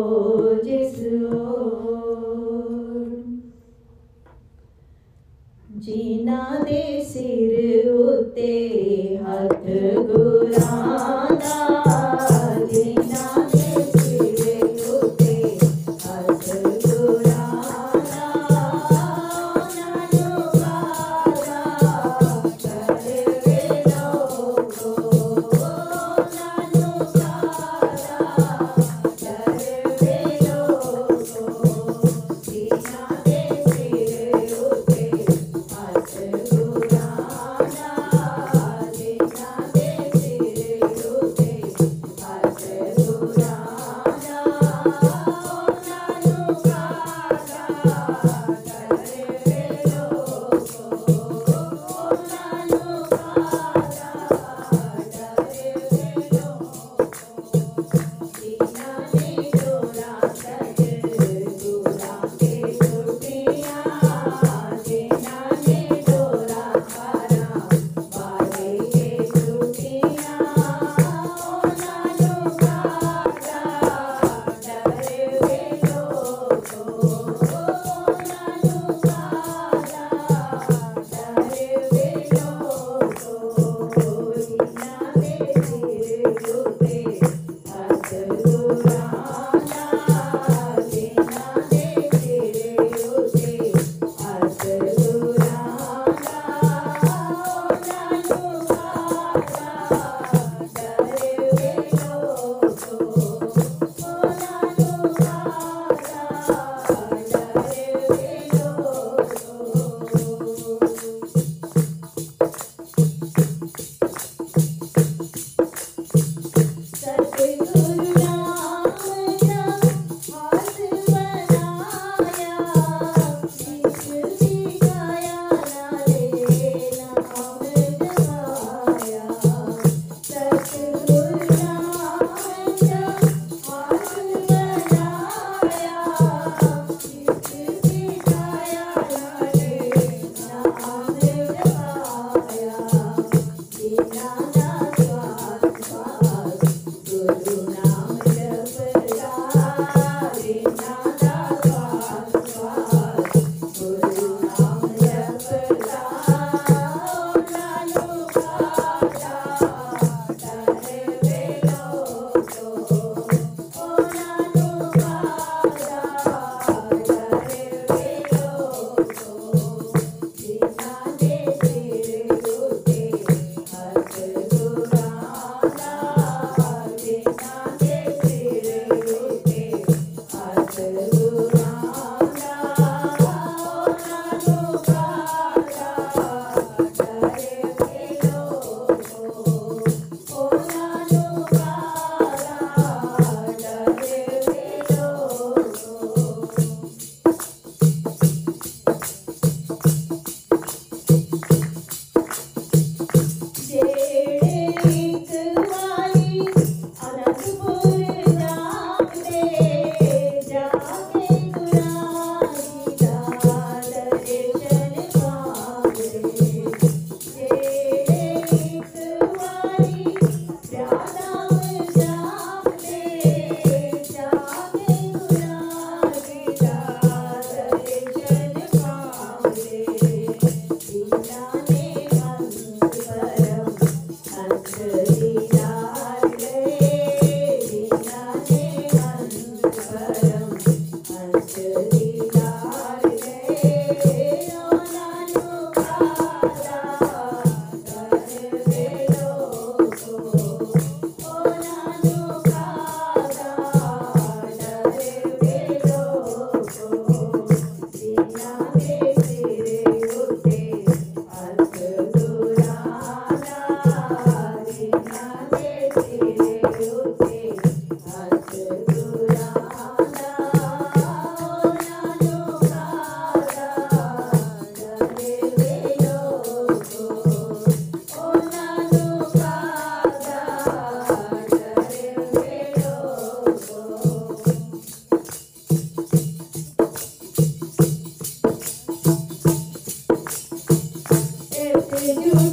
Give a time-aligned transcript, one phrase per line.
[0.00, 0.37] Oh.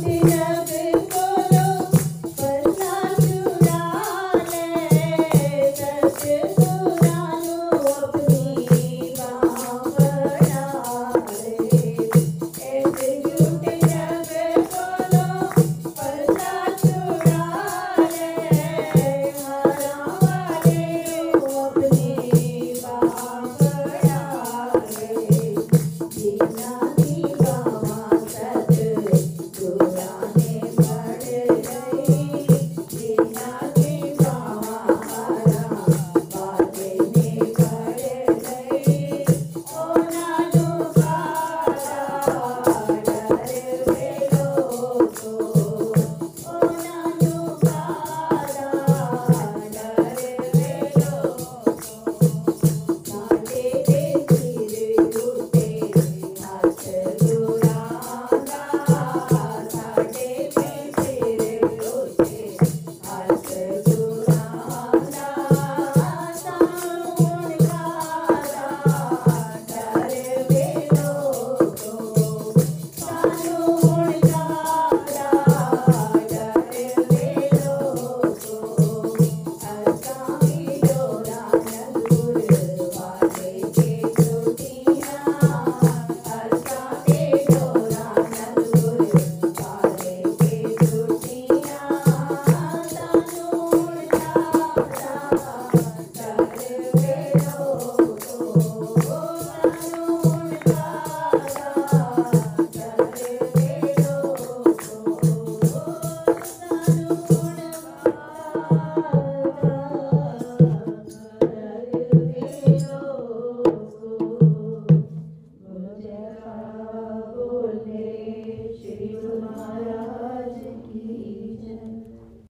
[0.03, 0.44] yeah